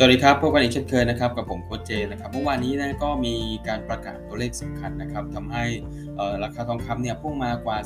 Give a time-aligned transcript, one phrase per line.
[0.00, 3.34] สวัสดีครับพบกันอีกเช่นเคยนะครับกับผมโค้ชเจนะครับเมื่อวานนี้นะก็มี
[3.68, 5.64] การประกาศตัวเลขสำคัญนะครับทำให้
[6.44, 7.76] ราคาทองคำเนี่ยพุ่งมากว่า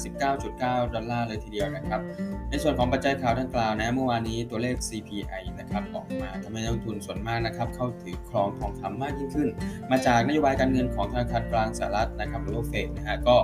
[0.43, 2.01] 19.9 ดอลลาร์เลยทีเดียวนะครับ
[2.51, 9.49] ในส่วนของปัจจัยข่าวดังกล่าวนะเมื่อวานนี้ตัวเลข CPI นะครับออกมาทำให้นักลงทุนส่วนมากนะครับเข้าถือครองทองคำมากยิ่งขึ้น
[9.91, 13.37] มาจากนโยบายการเงินของธนาคารกลางสหรัฐนะครับหรือว่าเฟดนะฮะก็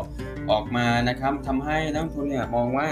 [0.50, 2.88] ออกมานะครับทำให้นักลงทุนเนี่ยมองว่า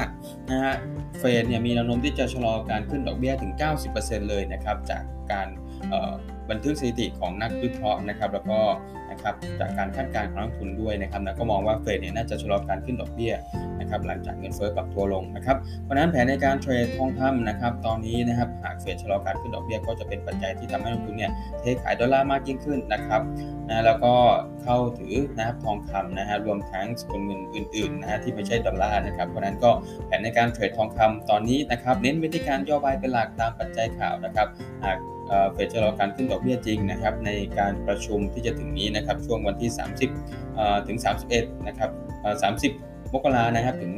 [0.51, 0.75] นะฮะ
[1.19, 3.53] เฟดเนี่ยมีแนวโน้มที่จะชะลอการขึ้นดอกเบี้ยถึง
[3.91, 5.49] 90%เลยนะครับจากการ
[6.51, 8.59] บันทึกสถิติของนักวิเคราะห์นะครับ แล้วก็
[9.11, 13.35] นะครับจากการคาดการณ์ของนักทุนด้วยนะครับนะก็มองว่าเฟดเนี่ยน่าจะชะลอการขึ้นดอกเบี้ย
[13.81, 23.21] นะครับหลังจากเงินเฟ้อปรับตัวลงนะครับเพราะนั้นแผนในการเทรดทองคำนะครับตอนนี้นะครับหากเฟดชะลอการขึ้นดอกเบี้ยก็จะเป็นปัจจัยที่ทำให้นักทุนเนี่ยเทขายดอลลาร์มากยิ่งขึ้นนะครับ
[23.69, 24.13] นะแล้วก็
[24.63, 29.71] เข้าถือนะครับทองคำนะฮะรวมทั้งสกุลเงินอื่นๆนะฮะที่ไม่ใช่ดอลลาร์นะครับเพราะนั้นก็
[30.07, 34.49] แผนในการเทรดทองคำตอนนี้นะครับเน้นวิธีการย่อใบเป็นหลักตามปัจจัยข่าวนะครับ
[34.85, 34.99] หาก
[35.53, 39.71] เฟดจะรอการขึ้นดอกเบี้ยจริงนะครับในการประชุมที่จะถึงนี้นะครับช่วงวันที่
[40.29, 40.99] 30ถึง
[41.33, 41.91] 31นะครับ
[42.61, 43.93] 30 มกรานะครับถึง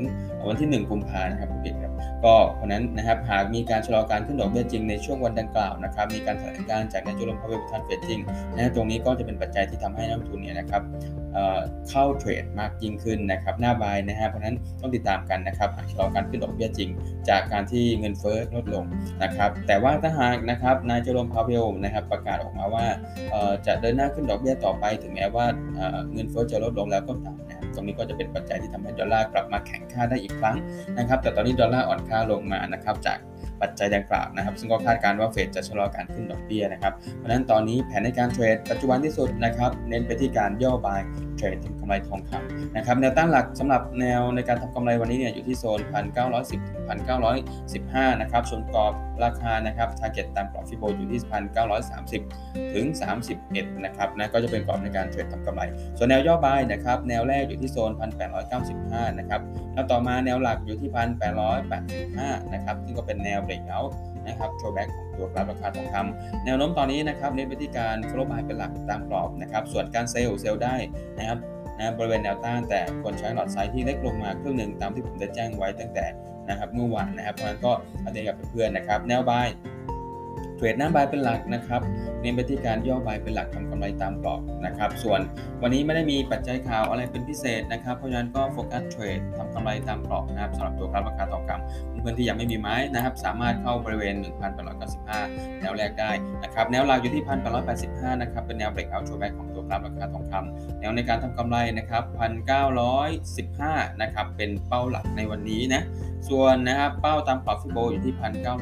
[0.49, 1.93] วันที่ 1 กุมภานะครับผู้ผิดครับ
[2.25, 8.21] ก็เพราะนั้นนะครับหากมีการชะลอการขึ้นดอกเบี้ยจริงในช่วงวันดังกล่าวนะครับมีการแถลงการจากนายจุลพาเวลประธานเฟดจริง
[8.55, 10.83] นะตรงนี้ก็จะเป็นปัจจัยที่ทำให้นักทุนเนี่ยนะครับ
[11.91, 16.91] เข้าเทรดมากยิ่งขึ้นนะครับหน้าบายนะฮะเพราะนั้นต้องติดตามกันนะครับหากชะลอการขึ้นดอกเบี้ยจริง
[17.29, 18.85] จากการที่เงินเฟ้อลดลง
[19.23, 22.85] นะครับแต่ว่าถ้าหากนะครับนายจุลพาเวลนะครับประกาศออกมาว่า
[23.67, 25.47] จะเดินหน้าขึ้นดอกเบี้ยต่อไป ถึงแม้ว่า
[26.13, 30.57] เงินเฟ้อจะลดลงแล้วก็ตามนะ ตรงนี้ก็จะเป็นปัจจัยที่ทำให้ดอลลาร์กลับมาแข็งค่าได้อีกครั้ง
[30.99, 33.19] นะครับ แต่ตอนนี้ดอลลาร์อ่อนค่าลงมานะครับจาก
[33.63, 41.01] ปัจจัยดังกล่าวนะครับ ซึ่งก็คาดการณ์ว่าเฟดจะชะลอการขึ้นดอกเบี้ยนะครับ เพราะนั้นตอนนี้แผนในการเทรดปัจจุบันที่สุดนะครับเน้นไปที่การย่อบาย
[41.37, 45.81] trade ทำกำไรทองคำนะครับแนวต้านหลักสำหรับแนวในการทำกำไรวันนี้เนี่ยอยู่ที่โซน
[46.25, 46.83] 1,910ถึง
[47.49, 48.93] 1,915 นะครับส่วนกรอบ
[49.25, 51.21] ราคานะครับ target ตามกรอบ Fibo อยู่ที่
[51.97, 52.87] 1,930 ถึง
[53.35, 55.63] 31 นะครับนะก็จะเป็นกรอบในการ trade ทำกำไร
[55.99, 57.91] ส่วนแนวย่อ buy นะครับแนวแรกอยู่ที่โซน
[58.55, 59.41] 1,895 นะครับ
[59.75, 60.91] แล้วต่อมาแนวหลักอยู่ที่
[61.73, 63.81] 1,885 นะครับซึ่งก็เป็นแนว breakout
[64.27, 70.77] นะครับ throwback ของตัวกราฟราคาทองคำแนวโน้มตอนนี้นะครับเน้นไปที่การ follow buy เป็นหลักตามกรอบนะครับส่วนการ sell sell ได้
[71.19, 71.39] นะครับ
[71.79, 76.07] นะบริเวณแนวต้านแต่ควรใช้ lot size ที่เล็กลงมาครึ่งหนึ่งตามที่ผมได้แจ้งไว้ตั้งแต่
[76.49, 77.73] นะครับเมื่อวานนะครับเพราะฉะนั้นก็
[78.05, 81.81] อัปเดตกับเพื่อนๆนะครับ แนว buy trade หน้า buy เป็นหลักนะครับ
[82.21, 85.21] เน้นไปที่การย่อ buy เป็นหลักทำกำไรตามกรอบนะครับ ส่วน
[85.63, 94.15] วันนี้ไม่ได้มีปัจจัยข่าวอะไรเป็นพิเศษนะครับ เพราะฉะนั้นก็โฟกัส trade ทำกำไรตามกรอบนะครับสำหรับตัวกราฟราคาทองคำเพื่อนที่ยังไม่มีไม้นะครับ สามารถเข้าบริเวณ
[94.89, 96.11] 1,895 แนวแรกได้
[96.43, 97.25] นะครับ แนวหลักอยู่ที่
[97.73, 102.03] 1,885 นะครับ เป็นแนว breakout throwback ของตัวกราฟราคาทองคำแนวในการทำกำไรนะครับ
[102.83, 105.83] 1,915 นะครับ เป็นเป้าหลักในวันนี้นะ
[106.29, 108.15] ส่วนนะครับเป้าตามกรอบ Fibo อยู่ที่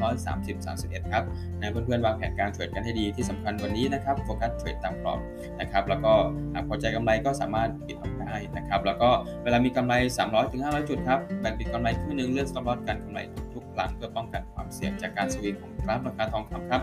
[0.03, 0.65] 1,930
[1.05, 1.23] 31 ครับ
[1.59, 5.19] นะเพื่อนๆวางแผนการ trade กันให้ดีที่สำคัญวันนี้นะครับโฟกัส trade ตามกรอบ
[5.59, 6.13] นะครับแล้วก็
[6.53, 9.09] หากพอใจกำไรก็สามารถปิดออกได้นะครับแล้วก็
[9.43, 13.19] เวลามีกำไร 300ถึง500 จุดครับแบ่งปิดกำไรครึ่งนึงเลื่อน stop loss กันกำไร
[13.55, 16.81] ทุกๆครั้งเพื่อป้องกันความเสี่ยงจากการสวิงของกราฟราคาทองคำครับ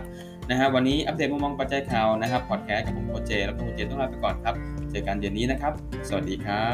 [0.49, 4.55] นะฮะวันนี้อัปเดตมุมมองปัจจัยข่าวนะครับพอดแคสต์กับผมโคเจ แล้วก็โคเจต้องลาไปก่อนครับ
[4.89, 5.73] เจอกันเย็นนี้นะครับ
[6.07, 6.65] สวัสดีครั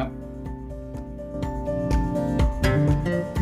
[3.37, 3.40] บ